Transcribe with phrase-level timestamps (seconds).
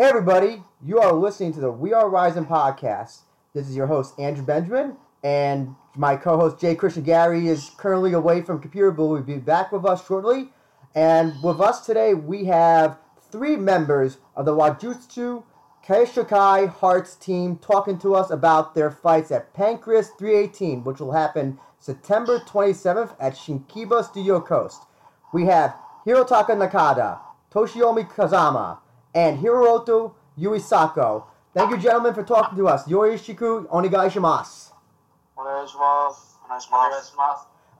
[0.00, 3.22] Hey, everybody, you are listening to the We Are Rising podcast.
[3.52, 8.12] This is your host, Andrew Benjamin, and my co host, Jay Christian Gary, is currently
[8.12, 10.50] away from computer, but will be back with us shortly.
[10.94, 12.96] And with us today, we have
[13.32, 15.42] three members of the Wajutsu
[15.84, 21.58] Keishukai Hearts team talking to us about their fights at Pancrase 318, which will happen
[21.80, 24.84] September 27th at Shinkiba Studio Coast.
[25.32, 25.74] We have
[26.06, 27.18] Hirotaka Nakada,
[27.50, 28.78] Toshiomi Kazama,
[29.14, 31.24] and Hiroto Yuisako.
[31.54, 32.84] Thank you, gentlemen, for talking to us.
[32.86, 34.72] Yorishiku Onigai Shimas.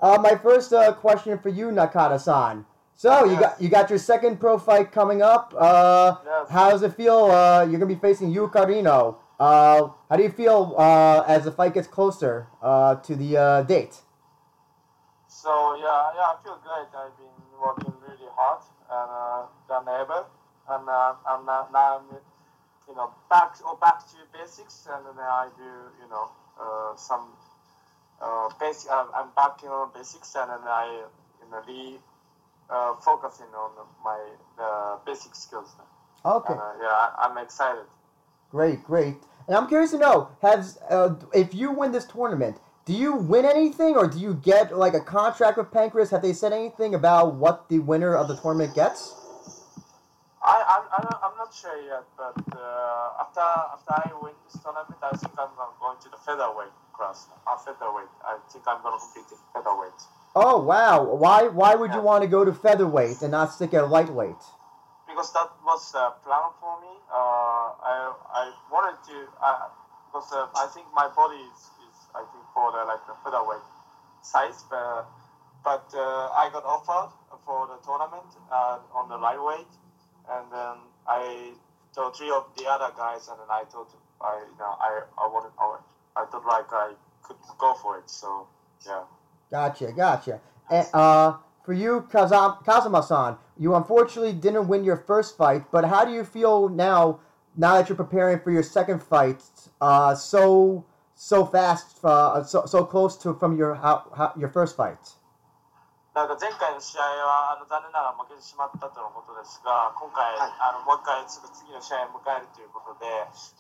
[0.01, 2.65] Uh, my first uh, question for you, Nakata-san.
[2.95, 3.31] So yes.
[3.31, 5.55] you got you got your second pro fight coming up.
[5.57, 6.51] Uh, yes.
[6.51, 7.27] How does it feel?
[7.27, 9.17] Uh, you're gonna be facing Yu Karino.
[9.39, 13.63] Uh, how do you feel uh, as the fight gets closer uh, to the uh,
[13.63, 14.03] date?
[15.29, 16.91] So yeah, yeah, I feel great.
[16.91, 20.27] I've been working really hard and uh, done able
[20.71, 22.17] and uh, and uh, now I'm,
[22.89, 25.65] you know, back or back to basics, and then I do,
[26.03, 27.29] you know, uh, some
[28.21, 28.91] uh, basic.
[28.91, 31.05] Uh, I'm back on basics, and then I,
[31.43, 31.99] you know, re
[32.71, 33.71] uh, focusing on
[34.05, 34.19] my
[34.57, 35.71] the basic skills.
[36.25, 37.85] Okay, And, uh, yeah, I, I'm excited.
[38.51, 39.17] great, great.
[39.47, 43.45] And I'm curious to know, has uh, if you win this tournament, do you win
[43.47, 46.11] anything, or do you get like a contract with Pancrase?
[46.11, 49.15] Have they said anything about what the winner of the tournament gets?
[50.49, 50.99] I, I,
[51.29, 53.45] I'm not sure yet, but uh, after
[53.77, 57.29] after I win this tournament, I think I'm going to the featherweight class.
[57.47, 58.09] Uh, featherweight.
[58.25, 60.01] I think I'm going to compete in featherweight.
[60.35, 61.05] Oh wow!
[61.05, 64.41] Why why would you want to go to featherweight and not stick at lightweight?
[65.09, 66.95] Because that was the plan for me.
[67.11, 69.67] Uh, I, I wanted to, uh,
[70.07, 73.65] because uh, I think my body is, is I think, for the, like, the featherweight
[74.23, 75.09] size, but,
[75.65, 77.11] but uh, I got offered
[77.45, 79.73] for the tournament uh, on the lightweight,
[80.31, 81.53] and then I
[81.95, 83.91] told three of the other guys, and then I thought
[84.21, 85.79] I, you know, I, I wanted, I,
[86.17, 88.11] I thought like I could go for it.
[88.11, 88.47] So
[88.87, 89.03] yeah.
[89.51, 90.41] Gotcha, gotcha.
[90.71, 96.05] And, uh, for you, Kazam- Kazuma-san, you unfortunately didn't win your first fight, but how
[96.05, 97.21] do you feel now?
[97.57, 99.43] Now that you're preparing for your second fight,
[99.81, 100.85] uh, so
[101.15, 104.99] so fast, uh, so so close to from your how, how, your first fight.
[106.19, 113.07] なんか前回の試合はあの残念ながら負けてしまったとのことですが、今回、はいあのもう一回すぐ次の試合を迎えるということで、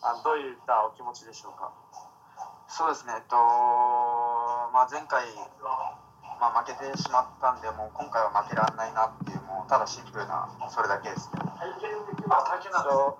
[0.02, 1.70] あのどういったお気持ちでしょうか？
[2.66, 3.38] そうですね、えっと
[4.74, 5.22] まあ、前回、
[5.62, 11.38] まあ、負けてしまったんで、もう今回は負けられないなっていう、もうただシンプルなそれだけですね。
[11.54, 13.14] So,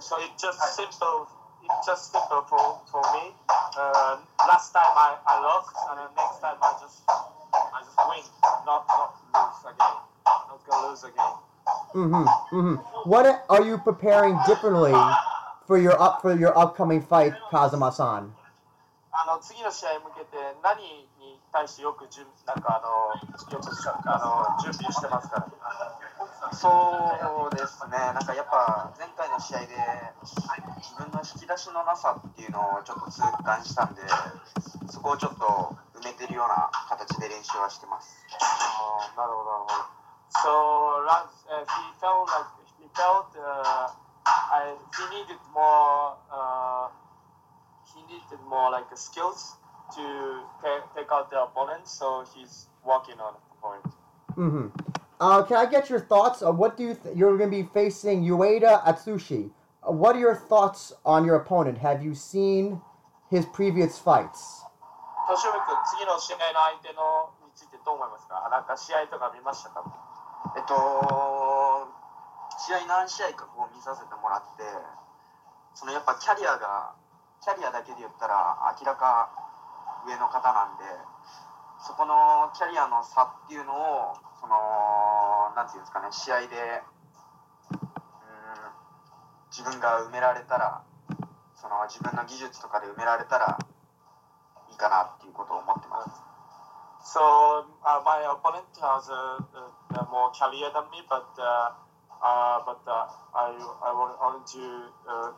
[0.00, 1.28] so it just simple,
[1.60, 3.36] it just simple for, for me.
[3.52, 4.16] Uh,
[4.48, 7.04] last time I, I lost, and next time I just
[11.94, 12.24] Mm-hmm.
[12.52, 12.76] Mm-hmm.
[13.10, 14.92] What are you preparing differently
[15.66, 18.34] for your up for your upcoming fight, Kazuma-san?
[19.10, 20.78] あの次の試合に向けて何
[21.18, 23.18] に対してよく準なんかあの
[23.52, 23.66] よく
[24.06, 25.48] あの準備してますか
[26.52, 29.66] そうですね、なんかやっぱ前回の試合で
[30.24, 34.00] 自分の引き出しのなさっていうのをちょっと痛感したんで、
[34.88, 35.76] そこをちょっと
[36.07, 38.25] めてるような形で練習はしてます。
[38.41, 40.03] あーなるほどなるほど。
[40.33, 42.49] So Rans, uh, he felt like
[42.79, 43.89] he felt uh,
[44.25, 46.89] I, he needed more uh,
[47.93, 49.55] he needed more like skills
[49.95, 53.91] to ta- take out the opponent, so he's working on it for it.
[54.35, 54.67] Mm-hmm.
[55.19, 56.41] Uh, can I get your thoughts?
[56.41, 59.51] Uh, what do you th- you're going to be facing Ueda Atsushi?
[59.87, 61.77] Uh, what are your thoughts on your opponent?
[61.77, 62.81] Have you seen
[63.29, 64.63] his previous fights?
[65.28, 69.84] トシオミ君、次の試合の相手のについてどう思いますかなんか試合とか見ましたか
[70.56, 70.72] えっと、
[72.56, 74.64] 試合何試合かこう見させてもらって、
[75.76, 76.96] そのやっぱキャリアが、
[77.44, 79.28] キャリアだけで言ったら明らか
[80.08, 80.88] 上の方なんで、
[81.84, 84.56] そこのキャリアの差っていうのを、その、
[85.52, 86.56] なんていうんですかね、試合で、
[87.76, 87.92] うん、
[89.52, 90.80] 自分が埋められたら、
[91.60, 93.58] その自分の技術とかで埋められたら
[94.77, 96.21] かなっていうことを思ってます。
[97.05, 97.19] So
[97.83, 99.43] uh, my opponent has a,
[99.93, 101.71] a, a more career than me, but uh,
[102.23, 103.51] uh, but uh, I
[103.83, 104.63] I want- wanted to
[105.05, 105.31] uh,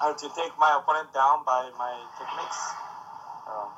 [0.00, 2.74] I want to take my opponent down by my techniques.
[3.46, 3.68] Uh,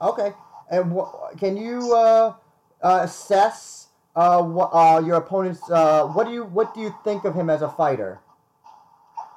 [0.00, 0.32] Okay.
[0.70, 2.34] And wh- can you uh,
[2.82, 5.68] uh, assess uh, wh- uh, your opponent's?
[5.68, 8.20] Uh, what do you what do you think of him as a fighter?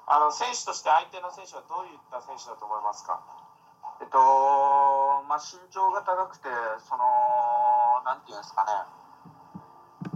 [0.07, 3.21] あの選手として相手の選手はどういった選手だと思いますか
[4.00, 4.18] えっと、
[5.28, 6.48] まあ、身長が高くて、
[6.84, 7.04] その、
[8.04, 8.96] なんていうんですかね、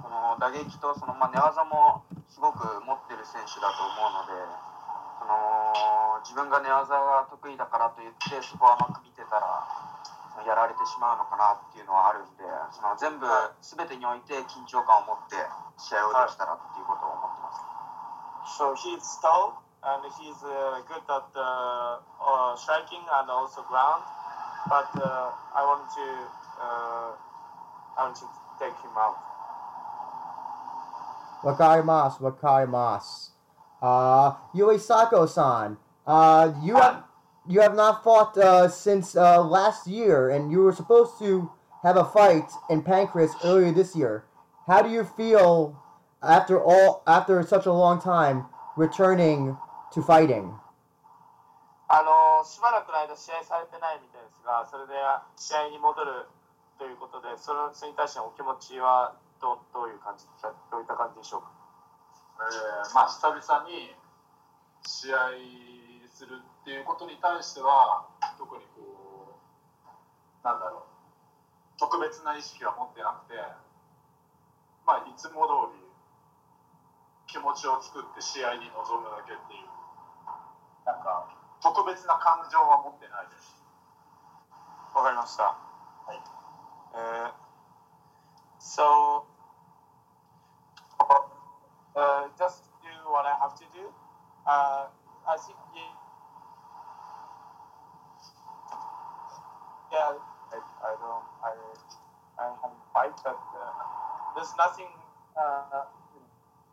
[0.00, 4.34] この打撃とその、まあ、寝技もすごく持ってる選手だと思うので
[5.18, 9.46] その自分が寝技が得意だからといってそこを甘く見てたら
[10.46, 12.42] やられてしまうのかなっていうのはあるんで
[12.72, 13.26] その全部
[13.60, 15.36] 全てにおいて緊張感を持って
[15.76, 17.62] 試合をできたらっていうことを思ってます。
[18.58, 24.02] So he's tall and he's uh, good at uh, uh, striking and also ground.
[24.68, 26.06] But uh, I want to
[26.60, 27.10] uh,
[27.98, 28.26] I want to
[28.58, 29.16] take him out.
[31.42, 33.30] Wakarimasu, Wakarimasu.
[33.82, 37.04] Uh, Yui Sako-san, uh, you have
[37.48, 41.50] you have not fought uh, since uh, last year, and you were supposed to
[41.82, 44.24] have a fight in Pancrase earlier this year.
[44.66, 45.80] How do you feel
[46.22, 48.44] after all after such a long time
[48.76, 49.56] returning
[49.92, 50.54] to fighting?
[52.44, 54.94] しばらくの間試合されてないみたいですが、それで
[55.36, 56.26] 試合に戻る
[56.78, 60.26] ということで、それに対してのお気持ちはどうどういう感じ
[60.70, 61.50] どういった感じでしょうか？
[62.40, 63.94] えーまあ久々に
[64.84, 65.16] 試合
[66.08, 68.08] するっていうことに対しては
[68.38, 70.82] 特にこうなんだろう
[71.78, 73.36] 特別な意識は持ってなくて
[74.86, 75.84] まあいつも通り
[77.26, 79.68] 気持ちを作って試合に臨むだけっていう
[80.84, 81.28] なんか
[81.61, 83.63] 特別な感情は持ってないです
[84.95, 85.43] わかりました。
[85.43, 86.21] はい。
[86.93, 87.45] えー
[88.65, 89.23] so,
[91.95, 93.85] uh, just do what I have to do.
[94.47, 94.87] Uh,
[95.27, 95.93] I think, yeah,
[99.91, 100.13] yeah
[100.51, 101.53] I, I don't, I,
[102.39, 103.83] I haven't fight, but uh,
[104.35, 104.89] there's nothing
[105.37, 105.85] uh,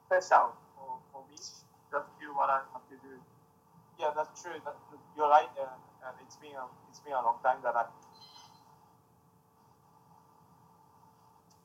[0.07, 1.37] special for, for me.
[1.37, 3.21] Just do what I have to do.
[4.00, 4.54] Yeah, that's true.
[4.64, 4.76] That,
[5.16, 5.66] you're right, uh,
[6.08, 7.86] and it's been a, it's been a long time that I.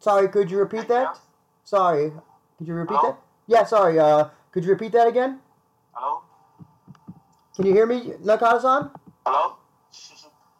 [0.00, 1.18] Sorry, could you repeat that?
[1.64, 2.10] Sorry,
[2.58, 3.12] could you repeat Hello?
[3.12, 3.18] that?
[3.46, 3.98] Yeah, sorry.
[3.98, 5.40] Uh, could you repeat that again?
[5.92, 6.22] Hello,
[7.54, 8.90] Can you hear me, Nakata-san?
[9.26, 9.56] hello.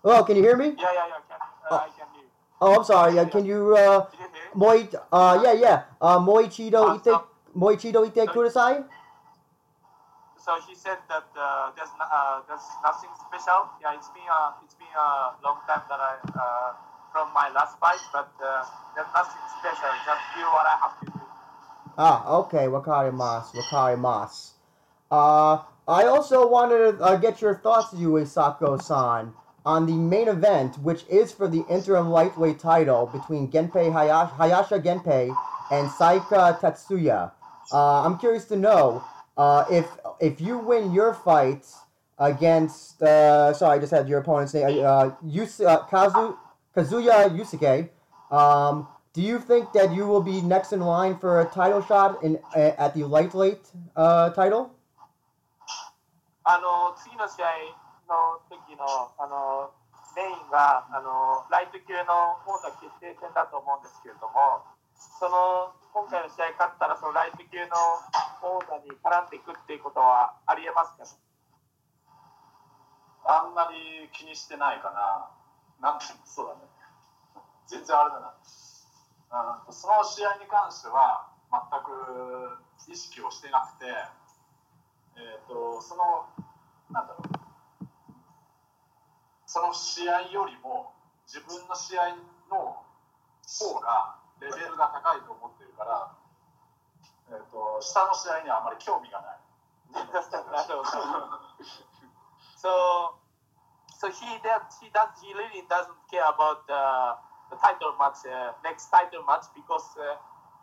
[0.05, 0.75] Oh, can you hear me?
[0.79, 1.21] Yeah, yeah, yeah.
[1.29, 1.39] Can,
[1.71, 2.23] uh, I can hear.
[2.23, 2.29] you.
[2.61, 3.19] Oh, I'm sorry.
[3.19, 4.51] Uh, can you uh, Did you hear?
[4.55, 5.83] Moi, uh, yeah, yeah.
[6.01, 7.25] Uh, Moichido Uh, ite,
[7.57, 8.85] Moichido ite kudasai?
[10.45, 13.71] So he said that uh, there's uh, there's nothing special.
[13.81, 16.75] Yeah, it's been a it's been a long time that I uh,
[17.13, 18.65] from my last fight, but uh,
[18.97, 19.91] there's nothing special.
[20.05, 21.21] Just do what I have to do.
[21.97, 22.67] Ah, okay.
[22.67, 24.51] Wakarimasu, wakarimasu.
[25.11, 30.79] Uh, I also wanted to uh, get your thoughts, Yui Sako-san, on the main event,
[30.79, 35.29] which is for the interim lightweight title between Genpei Hayash- Hayashi Genpei
[35.71, 37.31] and Saika Tatsuya.
[37.71, 39.05] Uh, I'm curious to know
[39.37, 39.87] uh, if
[40.23, 41.67] if you win your fight
[42.17, 46.39] against, uh, sorry, I just had your opponent's name, uh, Yus- uh, Kazu-
[46.77, 47.91] Kasuya Yusuke,
[48.31, 52.23] um, do you think that you will be next in line for a title shot
[52.23, 54.71] in at the lightweight uh, title?
[56.45, 57.47] あの次の試合
[58.11, 58.83] の時の
[59.19, 59.71] あの
[60.17, 64.63] メインがあのライト級の王座決定戦だと思うんですけれども、
[65.21, 67.71] その今回の試合勝ったらそのライト級の
[68.43, 71.07] 王座に絡んでいくっていうことはありえますか？
[73.25, 75.31] あんまり気にしてないかな。
[75.81, 76.61] なんてそうだね。
[77.67, 78.35] 全然あれだな。
[79.67, 83.87] うんその試合に関しては全く意識をしてなくて、
[85.17, 86.29] えっ、とその
[86.91, 87.29] なんだろう。
[89.47, 90.93] その試合よりも
[91.27, 92.17] 自分の試合
[92.51, 92.83] の
[93.45, 96.17] 方がレベルが高いと思ってるから、
[97.32, 99.40] えっ、と下の試合にはあまり興味がない。
[99.94, 100.84] なるほど。
[102.58, 103.16] so,
[104.00, 107.16] so he does, he does, he really doesn't care about uh,
[107.50, 110.16] the title match, uh, next title match, because uh,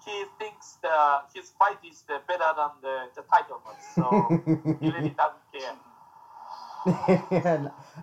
[0.04, 3.82] he thinks the, his fight is uh, better than the, the title match.
[3.94, 4.04] So
[4.80, 5.76] he really doesn't care.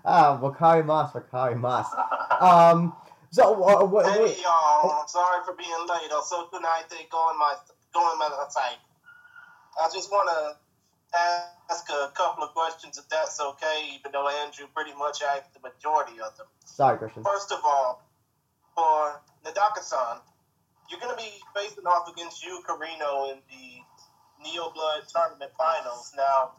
[0.06, 1.94] ah, wakarimasu, wakarimasu.
[2.42, 2.94] Um,
[3.30, 6.12] so uh, what, Hey y'all, I'm sorry for being late.
[6.12, 7.54] Also tonight they go in my
[7.97, 8.81] go in my site.
[9.81, 10.57] I just want to
[11.17, 15.61] ask a couple of questions if that's okay, even though Andrew pretty much asked the
[15.61, 16.47] majority of them.
[16.65, 17.25] sorry, Christian.
[17.25, 18.03] First of all,
[18.75, 20.21] for Nadaka-san,
[20.91, 23.81] you're going to be facing off against you, Carino in the
[24.45, 26.13] Neo Blood Tournament Finals.
[26.17, 26.53] Now,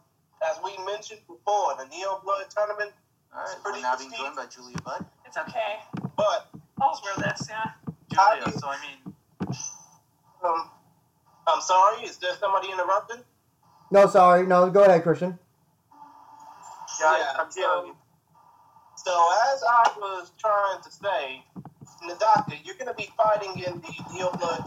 [0.50, 2.92] as we mentioned before, the Neo Blood Tournament,
[3.34, 5.06] All right, Pretty we're now being joined by Julia Budd.
[5.26, 5.78] It's okay.
[6.18, 6.50] but
[6.82, 7.72] I'll wear this, yeah.
[8.16, 9.14] How Julia, do- so I mean,
[10.44, 10.70] um,
[11.48, 13.24] I'm sorry, is there somebody interrupting?
[13.92, 14.46] No, sorry.
[14.46, 15.40] No, go ahead, Christian.
[17.00, 21.46] Yeah, Yeah, I'm hearing so- So as I was trying to say,
[22.04, 24.64] Nadaka, you're going to be fighting in the Neo Blood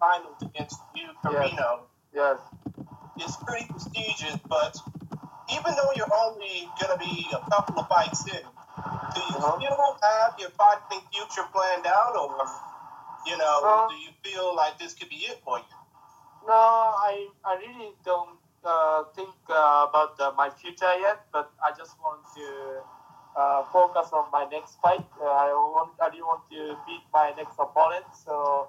[0.00, 1.82] finals against Yu Carino.
[2.12, 2.38] Yes.
[3.16, 4.76] It's pretty prestigious, but
[5.52, 9.56] even though you're only gonna be a couple of fights in, do you Uh-huh.
[9.60, 12.34] still have your fighting future planned out, or
[13.26, 15.64] you know, Uh, do you feel like this could be it for you?
[16.46, 21.72] No, I I really don't uh, think uh, about uh, my future yet, but I
[21.76, 22.46] just want to
[23.36, 25.04] uh, focus on my next fight.
[25.20, 28.68] Uh, I want I really want to beat my next opponent, so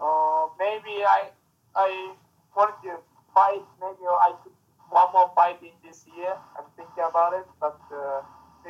[0.00, 1.30] uh, maybe I
[1.76, 2.14] I
[2.56, 2.96] want to
[3.34, 3.64] fight.
[3.80, 4.52] Maybe I could
[4.92, 6.36] one more fight in this year.
[6.56, 8.20] I'm thinking about it, but uh,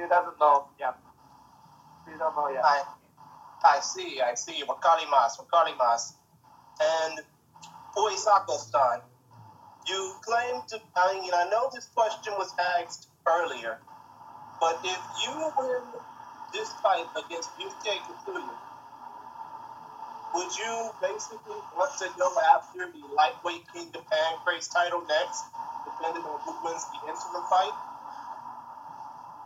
[0.09, 0.69] doesn't know.
[0.79, 0.93] Yeah,
[2.03, 2.65] still don't know yet.
[2.65, 2.83] I,
[3.65, 4.63] I see, I see.
[4.67, 6.15] Wakarimas, wakarimas.
[6.81, 7.21] And
[7.97, 9.01] Uesako-san,
[9.87, 13.79] you claim to, I mean, I know this question was asked earlier,
[14.61, 15.83] but if you win
[16.53, 18.57] this fight against Yusuke Kikuya,
[20.35, 25.45] would you basically want to go after the lightweight King of Pancrase title next,
[25.85, 27.75] depending on who wins the interim fight?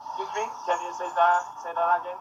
[0.06, 0.46] Excuse me.
[0.66, 1.42] Can you say that?
[1.64, 2.20] Say that again?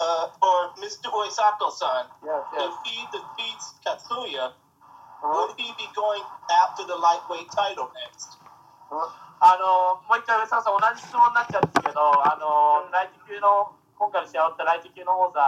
[0.00, 1.12] Uh, for Mr.
[1.12, 2.40] Uesako-san, Yes.
[2.56, 2.72] Yes.
[2.72, 4.52] if he defeats Katsuya,
[5.20, 5.48] Uh-huh.
[5.48, 6.24] would he be going
[6.64, 8.40] after the lightweight title next?
[9.40, 15.40] あのもう一回上坂さん同じ質問になっちゃうんですけどあのライト級の今回の試合を終わったライト級の王座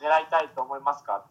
[0.00, 1.24] 狙いたいと思いますか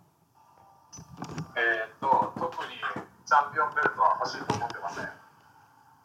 [1.54, 2.80] えーっと特に
[3.26, 5.10] チャンピオンベルトは欲しいと思ってません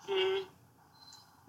[0.04, 0.46] He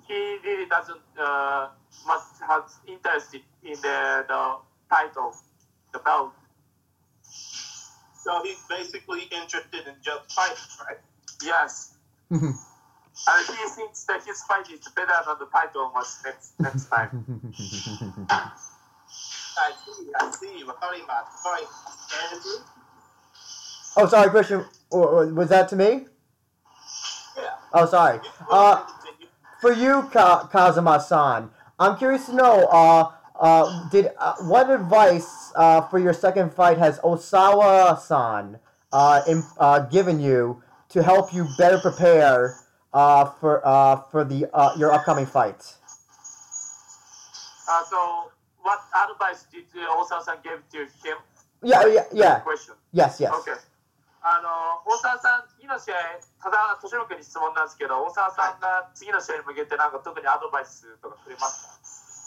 [0.08, 1.70] he really doesn't uh,
[2.08, 4.40] much has interest in the, the
[4.88, 5.34] title
[5.92, 6.32] the belt
[8.28, 10.98] So he's basically interested in just fighting, right?
[11.42, 11.94] yes
[12.30, 17.10] and he thinks that his fight is better than the title match next next time
[18.30, 20.64] I see, I see.
[20.66, 21.38] Wakarimasu.
[21.42, 21.62] Sorry,
[22.32, 22.52] Andrew?
[23.96, 24.66] oh, sorry, Christian.
[24.90, 26.06] Or- or Was that to me?
[27.38, 27.44] Yeah.
[27.74, 28.20] Oh, sorry.
[28.52, 28.84] Uh,
[29.62, 32.66] for you, Ka- Kazuma-san, I'm curious to know.
[32.66, 38.59] Uh, uh, did uh, what advice uh, for your second fight has Osawa-san
[38.93, 42.57] uh, in, uh, given you to help you better prepare
[42.93, 45.77] uh, for uh, for the uh, your upcoming fight?
[47.69, 48.31] uh, so
[48.63, 48.81] what
[49.11, 51.17] advice did uh, Osawa-san give to him
[51.63, 52.41] Yeah, yeah, yeah.
[52.41, 53.31] question Yes, yes.
[53.31, 53.55] OK。
[54.23, 55.95] あの、大沢さん、次の試合、
[56.43, 61.76] ただ、敏郎君に質問なんですけど、大沢さんが次の試合に向けて、なんか特にアドバイスとかくれますか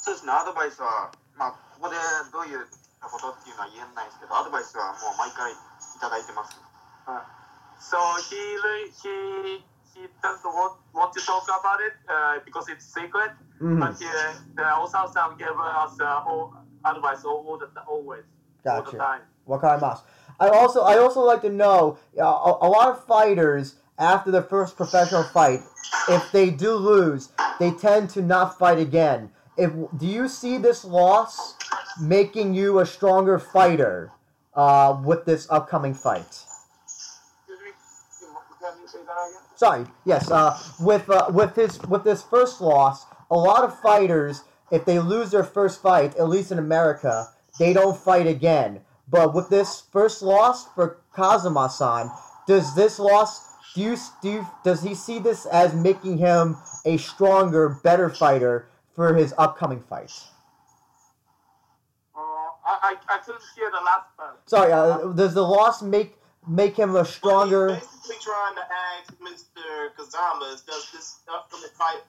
[0.01, 1.95] そうですね、アドバイスは、まあ、ここで
[2.31, 2.65] どういう
[3.01, 5.55] ことっていうのは言えないですけど、アドバイスはもう毎回い
[6.00, 6.55] ただいてます。
[7.79, 7.98] So
[8.29, 13.31] he, re- he, he doesn't want, want to talk about it uh, because it's secret,
[13.62, 13.79] Mhm.
[13.79, 16.53] but uh, the Osawa-san gave us uh, all
[16.84, 18.24] advice all, all the, always,
[18.65, 18.98] all the Gotcha.
[18.98, 19.22] time.
[19.48, 20.01] Wakarimasu.
[20.39, 24.43] I also I also like to know uh, a, a lot of fighters after their
[24.43, 25.62] first professional fight,
[26.10, 27.29] if they do lose,
[27.60, 29.31] they tend to not fight again.
[29.61, 31.55] If do you see this loss
[32.00, 34.11] making you a stronger fighter
[34.55, 36.45] uh, with this upcoming fight?
[39.57, 40.31] Sorry, yes.
[40.31, 44.99] Uh, with uh, with his with this first loss, a lot of fighters, if they
[44.99, 48.81] lose their first fight, at least in America, they don't fight again.
[49.11, 52.11] But with this first loss for Kazuma-san,
[52.47, 56.97] does this loss do you do you, does he see this as making him a
[56.97, 58.67] stronger, better fighter
[59.00, 60.12] for his upcoming fight?
[62.15, 62.19] Uh,
[62.65, 64.39] I, I, I couldn't hear the last part.
[64.45, 66.17] Sorry, uh, does the loss make
[66.48, 67.75] make him a What stronger?
[67.75, 69.89] he's basically trying to ask Mr.
[69.98, 72.03] Kazama is does this upcoming fight,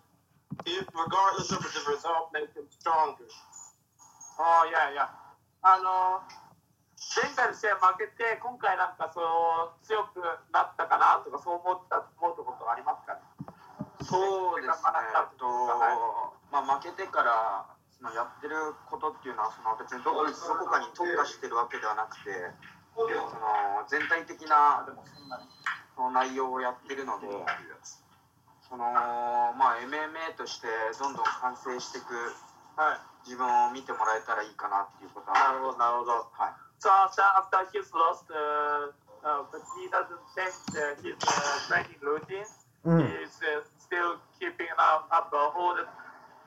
[0.67, 3.27] if regardless of the result, make him stronger?
[4.39, 5.11] ああ、いやいや。
[5.63, 6.21] あの、
[7.17, 10.21] 前回の試合負けて、今回なんかそう強く
[10.53, 13.21] なったかなとか、そう思った思うところとかありますかね
[14.04, 15.46] そうですね、えっと
[16.52, 17.66] まあ、負けてから
[17.98, 18.56] そのやってる
[18.90, 22.34] ことっていうのはその別にどこどこかに特化してるわけではなくて
[22.96, 24.86] その全体的な
[25.96, 27.28] その内容をやってるので
[28.68, 28.84] その、
[29.56, 30.68] まあ、MMA として
[31.00, 32.14] どんどん完成していく
[32.76, 33.12] はい。
[33.26, 36.12] 自分を見てもらえたらいいかなっていうことはなるほど、なるほど。
[36.34, 38.90] はい So after, after he's lost, uh,
[39.22, 42.50] uh, but he doesn't change uh, his uh, training routine.
[42.82, 43.06] Mm.
[43.22, 45.86] He's uh, still keeping up, up uh, all the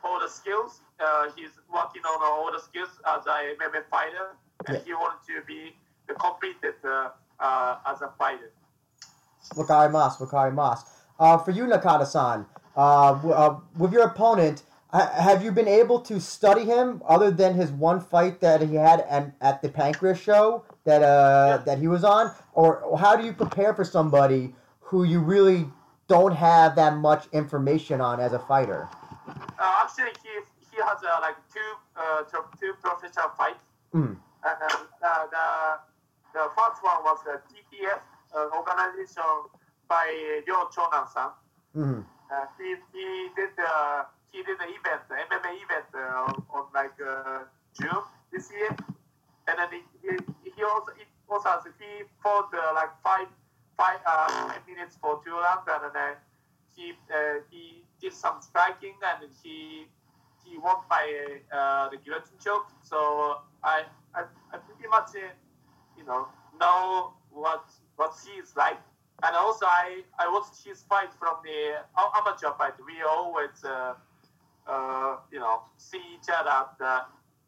[0.02, 0.80] all the skills.
[1.00, 4.36] Uh, he's working on all the skills as a MMA fighter,
[4.66, 4.84] and Yeah.
[4.84, 5.76] he wanted to be
[6.20, 7.10] completed uh,
[7.40, 8.50] uh, as a fighter.
[9.54, 10.84] Wakarimasu, Wakarimasu.
[11.18, 12.46] Uh, for you, Nakata-san,
[12.76, 17.30] uh, w- uh, with your opponent, ha- have you been able to study him other
[17.30, 21.56] than his one fight that he had and at the Pancrase show that uh, Yeah.
[21.68, 24.54] that he was on, or how do you prepare for somebody
[24.88, 25.70] who you really
[26.08, 28.88] don't have that much information on as a fighter.
[29.28, 30.32] Uh, actually, he
[30.70, 32.22] he has uh, like two uh,
[32.60, 33.64] two professional fights.
[33.94, 34.16] Mm.
[34.44, 34.58] And
[35.02, 35.46] uh, the
[36.34, 38.00] the first one was the TTF
[38.34, 39.22] uh, organization
[39.88, 40.06] by
[40.46, 41.30] Ryo Chonan-san.
[41.72, 42.00] hmm
[42.32, 43.06] Uh, he he
[43.36, 43.70] did the
[44.32, 47.44] he did the event, the MMA event uh, on, on like uh,
[47.78, 48.72] June this year,
[49.46, 50.12] and then he he,
[50.56, 51.90] he also it also has, he
[52.22, 53.28] fought uh, like five
[53.76, 56.14] five uh, five minutes for two rounds, and then uh,
[56.74, 59.86] he uh, he did some striking, and he
[60.44, 61.06] he won by
[61.52, 62.68] uh, the guillotine choke.
[62.82, 65.32] So I I, I pretty much uh,
[65.96, 66.28] you know
[66.60, 67.64] know what
[67.96, 68.78] what he is like.
[69.22, 72.74] And also, I, I watched his fight from the amateur fight.
[72.84, 73.94] We always, uh,
[74.66, 76.94] uh, you know, see each other at the,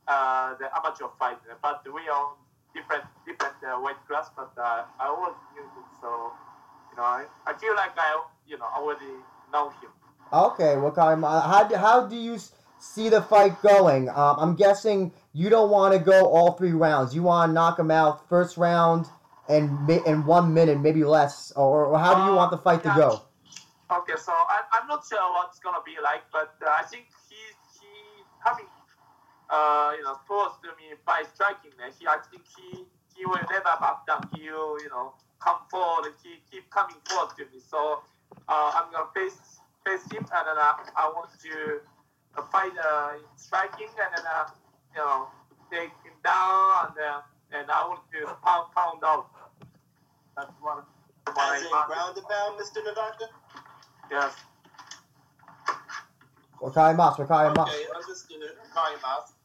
[0.06, 1.38] uh, the amateur fight.
[1.60, 2.32] But we are
[2.76, 4.28] different different uh, weight class.
[4.36, 6.08] But uh, I always knew him, so
[6.90, 9.12] you know, I, I feel like I, you know, already
[9.52, 9.90] know him.
[10.32, 12.36] Okay, well, Kyle, uh, how do, how do you
[12.78, 14.08] see the fight going?
[14.08, 17.14] Um, I'm guessing you don't want to go all three rounds.
[17.14, 19.06] You want to knock him out first round
[19.48, 22.92] and in one minute, maybe less, or, or how do you want the fight to
[22.96, 23.22] go?
[23.88, 27.36] Okay, so I, I'm not sure what's gonna be like, but uh, I think he
[27.78, 27.86] he
[28.42, 28.66] coming,
[29.50, 31.84] uh, you know, forced to me by striking Me.
[31.98, 34.28] he, I think he, he will never back down.
[34.34, 36.12] He will, you know, come forward.
[36.22, 37.60] He keep coming forward to me.
[37.62, 38.00] So
[38.48, 41.80] uh, I'm gonna face face him, and then I, I want to
[42.36, 44.46] uh, fight uh, striking, and then uh,
[44.94, 45.28] you know,
[45.70, 47.20] take him down, and uh,
[47.52, 49.30] and I want to pound pound out.
[50.36, 50.82] That's one.
[51.28, 52.82] As in ground and pound, Mr.
[52.86, 53.26] Nadaka?
[54.10, 54.32] Yes.
[56.62, 57.68] Okay, Mas, Wakari Mas.
[57.68, 59.35] Okay, I'm just gonna Wakari Mas.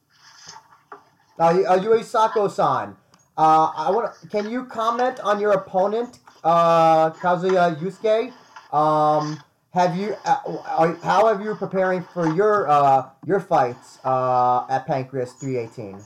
[1.42, 2.94] Uh, you Yui Sako-san,
[3.36, 4.14] uh, I want.
[4.30, 8.30] Can you comment on your opponent, uh, Kasuya Yusuke?
[8.72, 9.42] Um,
[9.74, 10.14] have you?
[10.24, 15.98] Uh, are, how are you preparing for your uh, your fights uh, at Pancrase 318?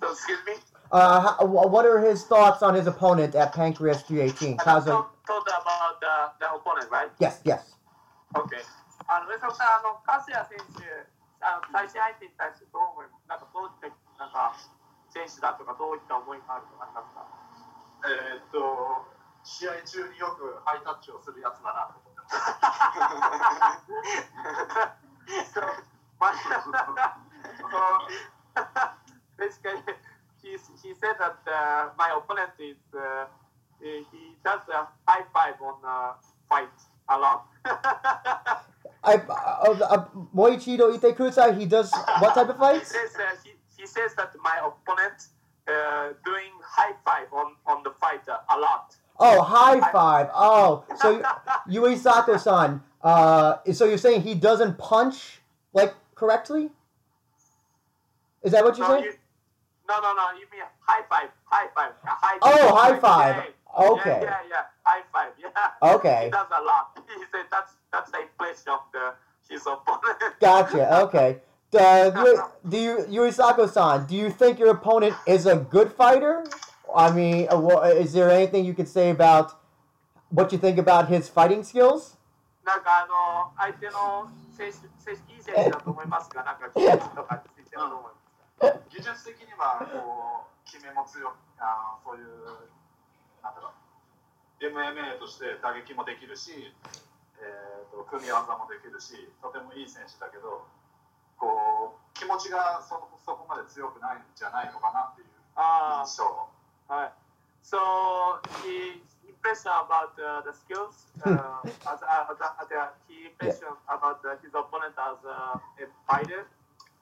[0.00, 0.52] Excuse me.
[0.92, 4.58] Uh, how, what are his thoughts on his opponent at Pancrase 318?
[4.58, 4.84] Kasuya.
[4.84, 7.10] Told, told about the, the opponent, right?
[7.18, 7.40] Yes.
[7.44, 7.74] Yes.
[8.36, 8.62] Okay.
[8.62, 14.54] Uh, あの上沢さん、あの、粕谷選手、あの対戦相手に対してどう思いますなんかどうでなんか、
[15.10, 17.26] 選手だとか、どういった思いがあるとかありますか
[18.04, 19.06] えーっと
[19.44, 23.64] 試合中によくハイタッチをするやつだなと思ってます
[29.38, 29.80] basically,
[30.42, 30.50] he,
[30.82, 33.26] he said that uh, my opponent is, uh,
[33.80, 36.12] he does a high five on uh,
[36.48, 36.68] fight
[37.08, 37.46] a lot.
[39.06, 39.30] I, uh,
[39.82, 42.88] uh, Moichiro Itekusai, he does what type of he fights?
[42.90, 43.50] says uh, he,
[43.84, 45.28] he says that my opponent
[45.68, 48.96] uh, doing high five on, on the fighter a lot.
[49.20, 50.28] Oh, high five.
[50.34, 51.22] Oh, so
[51.68, 55.40] Yui Sako-san, uh, so you're saying he doesn't punch
[55.74, 56.70] like correctly?
[58.42, 59.04] Is that what you're no, saying?
[59.04, 59.12] you,
[59.88, 60.32] no, no, no.
[60.32, 63.36] You mean high five, high five, high Oh, high five.
[63.36, 64.20] Yeah, Okay.
[64.22, 64.62] Yeah, yeah, yeah.
[64.84, 65.32] High five.
[65.38, 65.48] Yeah.
[65.96, 66.24] Okay.
[66.24, 66.98] He does a lot.
[67.06, 69.12] He said that's that's the impression of the
[69.50, 70.18] his opponent.
[70.40, 71.02] Gotcha.
[71.02, 71.38] Okay.
[71.73, 76.43] Uh, Yui- do you, Yui Sako-san, do you think your opponent is a good fighter?
[76.95, 79.53] I mean, uh, wha- is there anything you could say about
[80.31, 82.17] what you think about his fighting skills?
[82.65, 88.79] なんかあの相手の選手選手いい選手だと思いますが、なんか技術とかについてはどう思いますか。
[88.89, 92.27] 技術的にはこう決めも強くあーそういう
[93.41, 96.51] なんだろう MMA として打撃もできるし、
[97.39, 100.65] えー、と組み技もできるしとてもいい選手だけど
[101.37, 106.49] こう気持ちがそそこまで強くないんじゃないのかなっていうあ印象。
[106.89, 107.13] あ、はい。
[107.63, 107.77] So
[108.63, 113.67] he impression about uh, the skills uh, as, uh, as, a- as a, he impression
[113.87, 116.47] about uh, his opponent as uh, a fighter.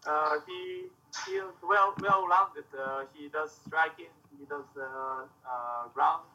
[0.06, 0.90] Uh, he
[1.26, 2.66] he is well well rounded.
[2.74, 4.12] Uh, he does striking.
[4.38, 6.26] He does uh, uh, grounds.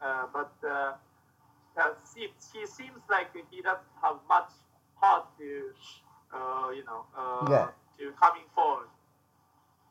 [0.00, 0.92] Uh, but uh,
[1.78, 4.50] uh, he, he seems like he doesn't have much
[5.00, 5.72] heart to
[6.33, 7.67] uh, you know, uh, yeah.
[7.99, 8.87] to coming forward.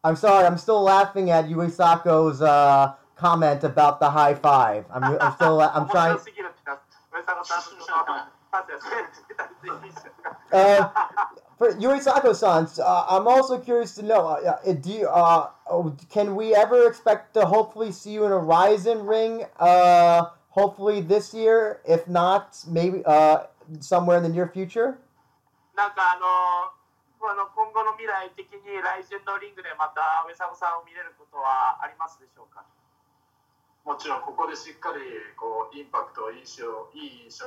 [0.02, 4.86] I'm sorry, I'm still laughing at Yui Sako's uh, comment about the high five.
[4.92, 6.16] I'm, I'm still, I'm trying.
[10.52, 10.88] uh,
[11.60, 15.50] for Yurisako-san, uh, I'm also curious to know: uh, uh, Do you, uh,
[16.08, 19.44] can we ever expect to hopefully see you in a Rizin ring?
[19.58, 21.82] Uh, hopefully this year.
[21.86, 23.40] If not, maybe uh,
[23.80, 24.96] somewhere in the near future.
[25.74, 26.26] なんかあの
[27.22, 32.64] あの今後の未来的に来週のリングでまた上迫さんを見れることはありますでしょうか？
[33.84, 35.00] もちろんここでしっかり
[35.36, 37.46] こうインパクト印象いい印象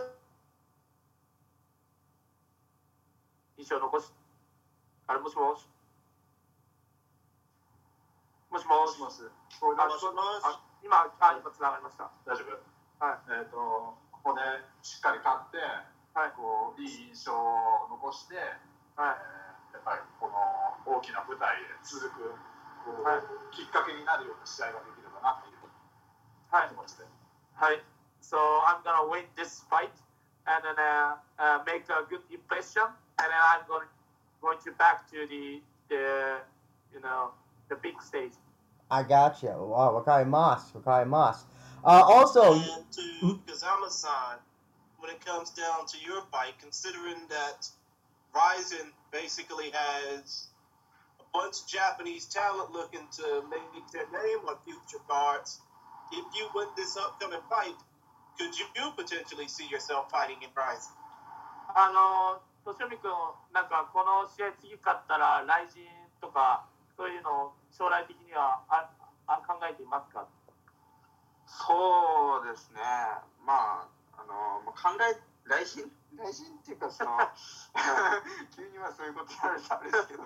[3.57, 4.12] 印象残し
[5.07, 5.67] あれもしもし？
[8.49, 8.99] もしもし？
[8.99, 9.21] もし
[10.83, 12.12] 今あ今つがりました。
[12.25, 12.51] 大丈夫。
[13.03, 13.41] はい。
[13.41, 13.57] えっ、と
[14.12, 14.41] ここで
[14.81, 15.57] しっかり勝って
[16.14, 18.37] はいこういい印象を残して、
[18.96, 19.16] はい。
[19.18, 22.33] えーやっぱりこの大きな舞台で続く
[22.85, 25.61] こう、はいきっかけになるような試合ができればなっていう
[26.50, 26.74] はい気。
[26.74, 27.04] 持ちで。
[27.54, 27.83] はい。
[28.22, 29.92] So I'm gonna win this fight
[30.48, 32.83] and then uh, uh, make a good impression,
[33.20, 33.87] and then I'm going
[34.40, 36.40] going to back to the the
[36.92, 37.33] you know
[37.68, 38.33] the big stage.
[38.90, 39.50] I got you.
[39.50, 41.44] Wow, Wakai Mas, Wakai Mas.
[41.85, 44.40] Uh, also, And to Kazama-san,
[45.03, 47.67] when it comes down to your fight, considering that
[48.31, 50.47] Rizin basically has
[51.19, 55.59] a bunch of Japanese talent looking to make their name on future cards.
[56.13, 57.75] If you win this upcoming fight,
[58.39, 60.93] could you potentially see yourself fighting in Rizin?
[74.17, 77.17] あの、まあ考え、来信来信っていうか、その、
[78.56, 80.23] 急にはそういうこと言われたんですけど、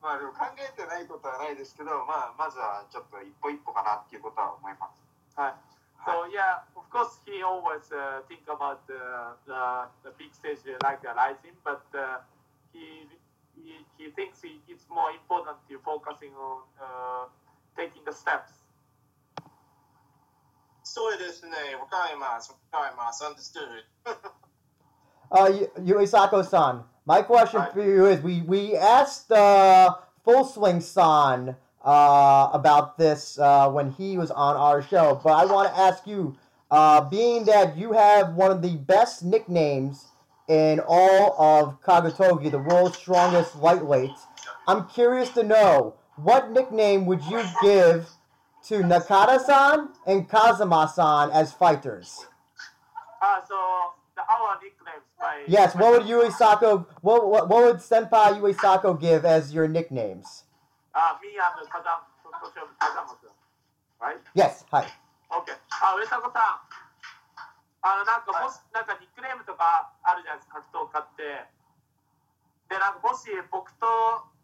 [0.00, 5.02] まあでも考えてないことはないですけど、まあ、まずはちょっと一歩一歩かなっていうことは思います。
[5.34, 5.54] はい。
[6.06, 8.94] So yeah, of course he always uh, think about the,
[9.46, 12.22] the the big stage like a rising, but uh,
[12.72, 13.10] he,
[13.58, 17.26] he he thinks he, it's more important to focusing on uh,
[17.76, 18.65] taking the steps.
[20.96, 23.84] そうですね、わかります、わかります、understood.
[25.30, 31.54] uh, Yuisako-san, my question for you is, we, we asked uh, Full Swing-san
[31.84, 36.06] uh, about this uh, when he was on our show, but I want to ask
[36.06, 36.34] you,
[36.70, 40.06] uh, being that you have one of the best nicknames
[40.48, 44.16] in all of Kakutogi, the world's strongest lightweight,
[44.66, 48.08] I'm curious to know, what nickname would you give
[48.67, 52.25] to Nakata-san and Kazama-san as fighters?
[53.21, 53.55] Ah, so
[54.15, 58.53] the our nicknames by Yes, what would Yui Sako, what, what, what would Senpai Yui
[58.53, 60.45] Sako give as your nicknames?
[60.93, 62.01] Ah, me and Kazam
[62.79, 63.31] Kazama-san,
[64.01, 64.17] right?
[64.33, 64.85] Yes, hi.
[65.31, 65.49] OK。
[65.81, 66.81] あ、上迫さん。
[67.83, 71.23] あの、なんかもし、なんかニックネームとかあるじゃないですか、格闘家って。
[72.69, 73.87] で、なんかもし僕と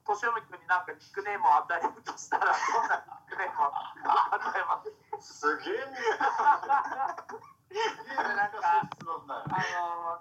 [0.05, 4.83] 年寄君になんかニックネームを与えるとしたら、どんなニックネームを与えま
[5.21, 5.97] すすげえね。
[8.19, 9.25] なんか、あの、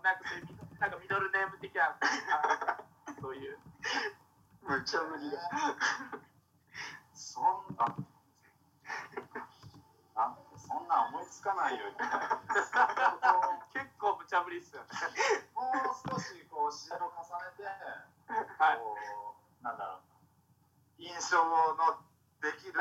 [0.01, 2.77] なんかミ、なんかミドルネーム的な、あ
[3.19, 3.57] そういう。
[4.61, 5.37] むちゃ無理だ。
[7.13, 7.43] そん
[7.75, 7.85] な、
[10.15, 11.91] なんそんな思いつかないよ。
[13.73, 14.87] 結構無茶ぶりっすよね。
[15.55, 19.40] もう少しこう試合を重ねて、はい。
[19.63, 19.99] なんだろ
[20.99, 22.01] う、印象の
[22.41, 22.73] できる、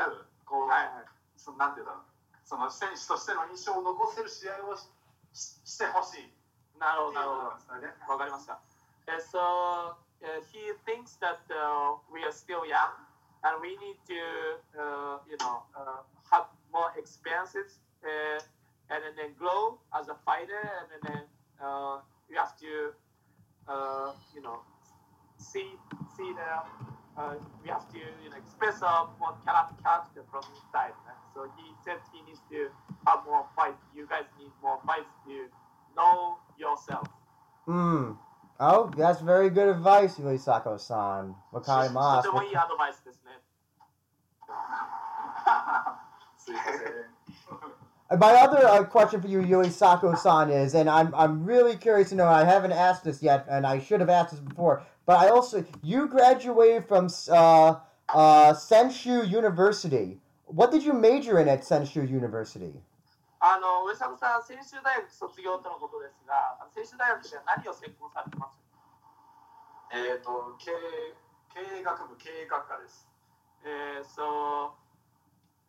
[0.45, 1.05] こう、はいはい。
[1.37, 2.03] そのなんていうんだろう、
[2.43, 4.89] その選手としての印象を残せる試合をし
[5.33, 6.33] ししてほしい。
[6.77, 8.13] なるほど、なるほど。
[8.13, 8.59] わかりました。
[9.07, 12.93] Uh, so uh, he thinks that uh, we are still young
[13.43, 14.21] and we need to,
[14.77, 18.39] uh, you know, uh, have more experiences uh,
[18.93, 20.61] and then, grow as a fighter
[20.93, 21.23] and then
[21.61, 22.93] uh, we have to,
[23.67, 24.59] uh, you know,
[25.41, 25.67] see
[26.15, 26.89] see them.
[27.17, 30.95] Uh, we have to you know, express up what character, character from inside.
[31.05, 31.19] Right?
[31.35, 32.69] So he said he needs to
[33.05, 33.75] have more fight.
[33.95, 35.47] You guys need more fights to
[35.95, 37.07] know yourself.
[37.65, 38.13] Hmm.
[38.59, 41.35] Oh, that's very good advice, Yuisako-san.
[41.51, 42.25] Wakai mas.
[48.19, 52.27] My other uh, question for you, Yuisako-san, is, and I'm, I'm really curious to know,
[52.27, 55.64] I haven't asked this yet, and I should have asked this before, But I also,
[55.82, 57.76] you graduated from uh,
[58.08, 60.18] uh, Senshu University.
[60.46, 62.74] What did you major in at Senshu University?
[63.38, 68.58] あの、上迫さん、専修大学卒業とのことですが、あの専修大学では何を専攻されてます
[69.92, 71.14] えっ、と経営
[71.54, 73.06] 経営学部経営学科です。
[73.62, 74.72] えー、so,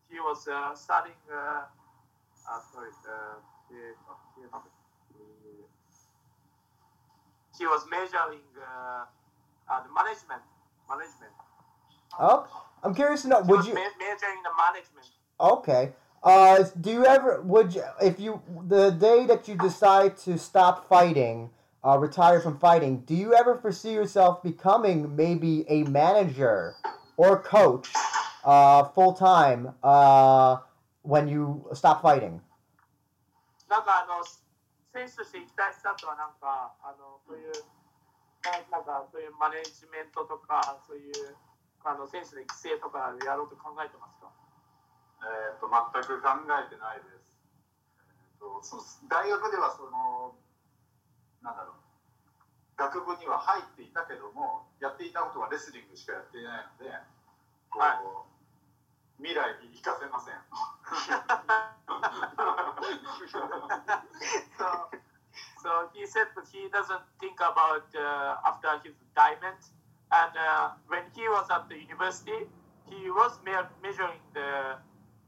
[0.10, 1.68] he was uh, studying, uh,
[2.48, 3.38] uh, sorry, uh,
[3.70, 4.64] 経営学経営学
[5.12, 5.78] えー
[7.58, 9.06] he was majoring uh,
[9.70, 10.42] uh, the management,
[10.90, 11.34] management.
[12.20, 12.48] Oh,
[12.84, 13.44] I'm curious to know.
[13.44, 13.74] He Would was you?
[13.74, 15.08] ma- majoring in the management.
[15.40, 15.94] Okay.
[16.24, 20.88] Uh, do you ever would you if you the day that you decide to stop
[20.90, 21.50] fighting,
[21.86, 26.74] uh, retire from fighting, do you ever foresee yourself becoming maybe a manager
[27.18, 27.88] or coach,
[28.44, 30.58] uh, full time, uh,
[31.04, 32.42] when you stop fighting?
[33.70, 34.24] なんかあの
[34.94, 37.52] 選手として行きたいスタートはなんかあのそういう
[38.43, 41.37] なんかそういうマネジメントとか、そういう
[41.85, 44.31] あの選手の育成とかやろうと考えてますか？
[45.23, 47.15] えー、と全く考えてないです、
[48.43, 48.59] えー、と
[49.07, 50.35] 大学ではその
[51.43, 51.77] なんだろう。
[52.75, 56.99] 学部には入っていたけどもやっていたことはレスリングしかやっていないので
[57.71, 57.99] こう、はい。
[59.23, 60.35] 未来に生かせません
[65.63, 69.59] so, he said that he doesn't think about uh, after his diamond.
[70.13, 72.45] And uh, when he was at the university,
[72.91, 74.77] he was me- measuring the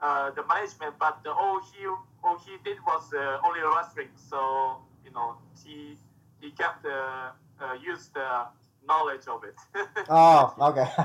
[0.03, 1.87] uh, the management, but all he
[2.23, 4.09] all he did was uh, only wrestling.
[4.16, 5.97] So you know he
[6.40, 8.47] he can't uh, uh, use the
[8.87, 9.57] knowledge of it.
[10.11, 10.87] Oh, okay.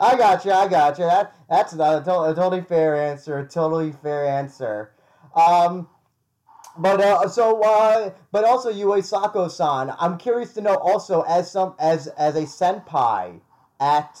[0.00, 0.52] I got you.
[0.52, 1.04] I got you.
[1.06, 3.44] That that's a, to- a totally fair answer.
[3.46, 4.92] Totally fair answer.
[5.34, 5.88] Um,
[6.78, 11.74] but uh, so uh, but also Yue Sako-san, I'm curious to know also as some
[11.78, 13.40] as as a senpai
[13.80, 14.18] at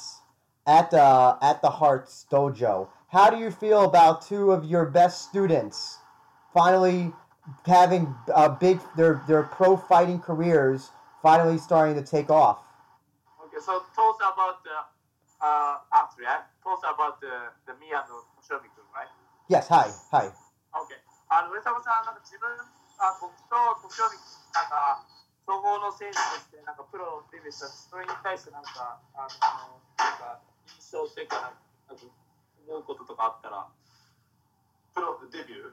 [0.66, 2.88] at uh, at the Hearts Dojo.
[3.08, 5.98] How do you feel about two of your best students
[6.54, 7.12] finally
[7.66, 10.90] having uh, big their their pro fighting careers
[11.22, 12.58] finally starting to take off?
[13.46, 14.76] Okay, so tell us about the
[15.40, 16.28] uh, athlete.
[16.62, 19.08] Tell us about the the me and the Shomi right?
[19.48, 19.68] Yes.
[19.68, 19.90] Hi.
[20.10, 20.26] Hi.
[20.80, 20.94] Okay.
[21.32, 22.44] あの上坂さんなんか自分
[23.00, 24.04] あ僕と国生
[24.52, 25.00] なんか
[25.48, 30.44] 総合の選手としてなんかプロデビューしたそれに対してなんかあのなんか
[30.76, 31.56] 印象っていうか
[31.88, 32.04] なんか
[32.68, 33.64] 思うこととかあったら。
[34.92, 35.72] プロデビュ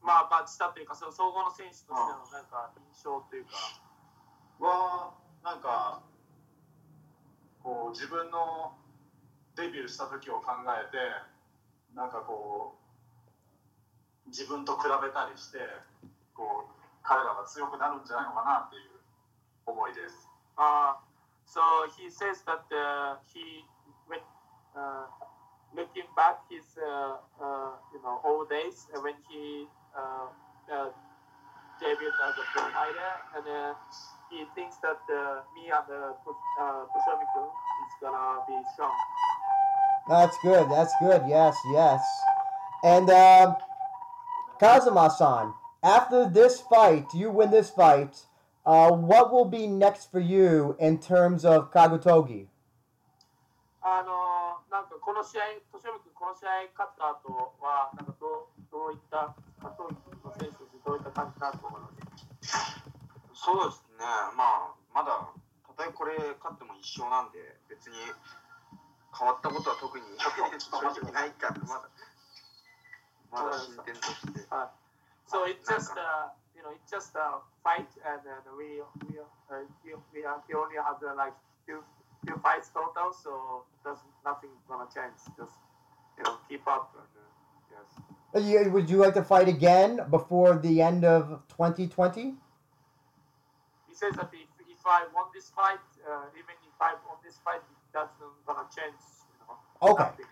[0.00, 3.52] まあまあしたというかその総合の選手としてのなんか印象というか。
[4.58, 5.12] は
[5.44, 6.00] なんか
[7.62, 8.72] こう自分の
[9.56, 10.96] デビューした時を考えて
[11.94, 12.83] なんかこう
[14.27, 15.59] 自分と比べたりして
[16.33, 18.99] こう彼らが強くなるんじゃないのかなっていう
[19.65, 20.27] 思いです。
[20.57, 20.93] Uh,
[21.45, 21.61] so
[21.97, 23.65] he says that uh, he,
[24.07, 24.19] when
[24.75, 25.07] uh,
[25.73, 30.27] looking back his, uh, uh, you know, old days uh, when he uh,
[30.69, 30.89] uh,
[31.81, 33.73] debuted as a pro fighter, and uh,
[34.29, 36.13] he thinks that uh, me and uh,
[36.59, 38.93] uh, Kushomi-kun is gonna be strong.
[40.09, 40.69] That's good.
[40.69, 41.23] That's good.
[41.27, 42.03] Yes, yes.
[42.83, 43.55] And um,
[44.58, 48.26] Kazuma-san, after this fight, you win this fight.
[48.64, 52.46] Uh, what will be next for you in terms of Kagutogi?
[53.82, 61.88] あのなんかこの試合、としみ君この試合勝った後はなんかどうどういった格闘技の選手としてどういった感じかなと思いま
[62.40, 62.80] す？
[63.36, 64.06] そうですね、
[64.40, 65.28] まあ、まだ、
[65.68, 67.96] たとえこれ勝っても一勝なんで、別に
[69.12, 71.92] 変わったことは特に 正直ないかな、まだ、
[73.33, 74.39] まだ進展として。
[75.29, 79.61] So it's just uh, you know it's just a fight and then we we uh,
[79.85, 81.33] we, we, are, we only have uh, like
[81.65, 81.83] few
[82.25, 85.53] few fights total so there's nothing gonna change just
[86.17, 87.89] you know keep up and, uh, yes.
[88.33, 92.33] Uh, you- Would you like to fight again before the end of 2020?
[93.87, 97.37] He says that if, if I won this fight uh, even if I won this
[97.45, 97.61] fight
[97.93, 98.97] that's not gonna change
[99.29, 100.03] you know Okay.
[100.03, 100.25] nothing.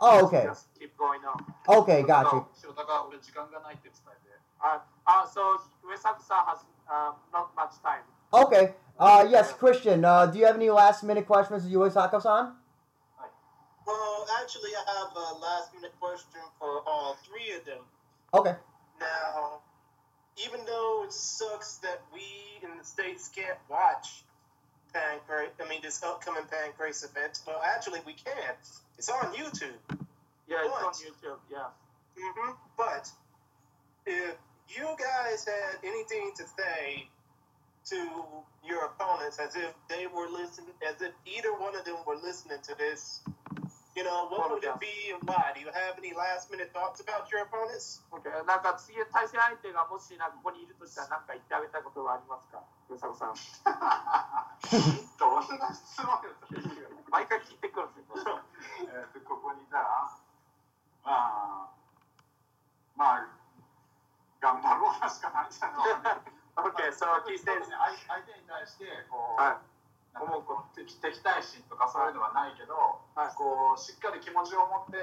[0.00, 0.44] Oh, Just- okay.
[0.46, 2.43] just keep going on Okay, gotcha.
[4.61, 6.59] Uh, so Uesaka-san has
[7.31, 8.01] not much time.
[8.33, 8.73] Okay.
[8.99, 12.53] Uh, yes, Christian, uh, do you have any last minute questions for Uesaka-san?
[13.85, 17.83] Well, actually, I have a last minute question for all three of them.
[18.33, 18.55] Okay.
[18.99, 19.61] Now,
[20.43, 22.21] even though it sucks that we
[22.61, 24.23] in the States can't watch
[24.93, 28.33] Pancrase, I mean, this upcoming Pancrase event, well, actually, we can.
[28.97, 29.77] It's on YouTube.
[30.48, 30.94] yeah it's on What?
[30.94, 31.68] YouTube yeah
[32.16, 33.10] hmm But
[34.06, 34.36] if
[34.68, 37.08] you guys had anything to say
[37.90, 38.00] to
[38.64, 42.58] your opponents as if they were listening, as if either one of them were listening
[42.64, 43.20] to this,
[43.94, 45.52] you know, what would it be and why?
[45.54, 48.00] Do you have any last minute thoughts about your opponents?
[48.10, 48.32] Okay.
[48.48, 53.34] なんか次対戦相手がもしなんかここにいるとしたら何か言ってあげたいことはありますか上坂さん
[55.20, 58.40] どんな質問ですか毎回聞いてくるんですよ
[58.90, 60.10] えーとここにいたら
[67.19, 67.61] So 相
[68.07, 69.79] 相手に対してこう、はい
[70.13, 72.73] なんかこう敵敵対心とかそういうのはないけど、
[73.13, 74.97] はいこうしっかり気持ちを持って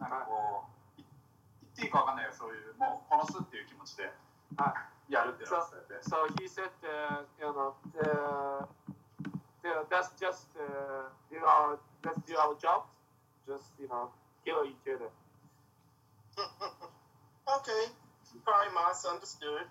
[0.00, 0.64] なんかこ
[0.96, 4.10] う、い言っていいかわかんないよそういうもう殺すっていう気持ちで
[4.56, 12.36] はやるっていうのを伝えて So he said, uh, you know, uh, uh, that's just uh, you know, let's do
[12.38, 12.88] our job.
[13.46, 14.10] Just you know,
[14.44, 15.10] kill each other.
[16.38, 17.92] okay,
[18.44, 19.66] probably misunderstood.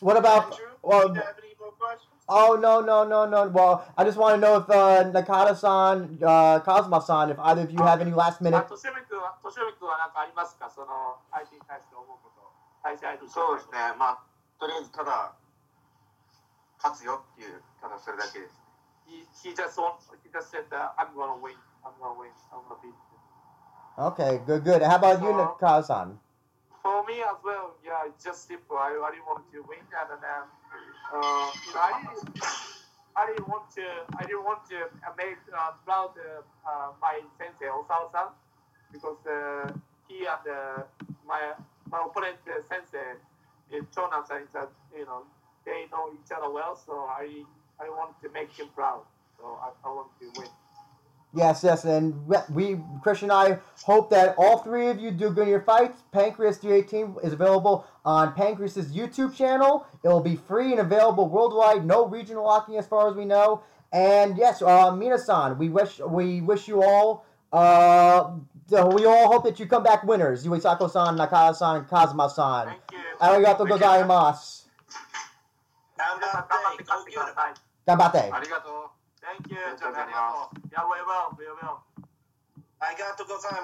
[0.00, 0.52] What about?
[0.52, 2.12] Andrew, well, do you have any more questions?
[2.28, 3.48] Oh no no no no!
[3.48, 7.78] Well, I just want to know if uh, Nakata-san, uh, Kazuma-san, if either of you
[7.78, 8.66] have any last あ minute.
[8.68, 12.42] としみ君は、としみ君は何かありますかその、相手に対して思うこと。
[12.82, 14.18] 対戦相手にそうですね、まあ、
[14.58, 15.32] とりあえずただ、
[16.82, 18.60] 勝つよっていう、ただそれだけです。
[19.06, 21.54] He, he just want, he just said that I'm gonna win.
[21.86, 22.30] I'm gonna win.
[22.50, 23.16] I'm gonna beat you.
[23.98, 24.82] Okay, good good.
[24.82, 26.18] How about you, Uh, Nakata-san?
[27.43, 28.77] Well, yeah, it's just simple.
[28.77, 30.45] I, didn't want to win, and then,
[31.09, 32.43] uh, you know, I didn't,
[33.15, 33.85] I didn't want to,
[34.17, 34.77] I didn't want to
[35.17, 38.29] make uh, proud uh, uh, my sensei Osawa-san
[38.91, 39.73] because uh,
[40.07, 40.83] he and uh,
[41.25, 41.53] my
[41.89, 42.37] my opponent
[42.69, 45.23] sensei uh, Chonan-san is, uh, you know,
[45.65, 47.43] they know each other well, so I
[47.79, 49.01] I want to make him proud.
[49.37, 50.60] So I, I want to win.
[51.33, 52.13] Yes, yes, and
[52.49, 56.01] we, Christian and I, hope that all three of you do good in your fights.
[56.13, 59.87] Pancrase 318 is available on Pancrase's YouTube channel.
[60.03, 63.63] It will be free and available worldwide, no regional locking as far as we know.
[63.93, 67.25] And yes, uh, Mina-san, we wish we wish you all.
[67.53, 68.31] Uh,
[68.69, 70.45] we all hope that you come back winners.
[70.45, 72.67] Yuisako-san, Nakata-san, and Kazuma-san.
[72.67, 72.99] Thank you.
[73.21, 74.63] Arigato gozaimasu.
[75.97, 76.19] Have
[77.87, 78.90] 皆
[79.31, 80.49] Thank you, Thank you very much.
[80.73, 81.37] Yeah, we will.
[81.39, 81.79] We will.
[82.81, 83.63] I got to go time.